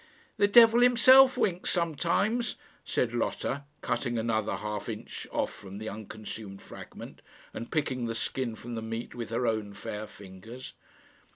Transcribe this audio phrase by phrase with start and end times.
[0.37, 6.59] "The devil himself winks sometimes," said Lotta, cutting another half inch off from the unconsumed
[6.63, 7.21] fragment,
[7.53, 10.73] and picking the skin from the meat with her own fair fingers.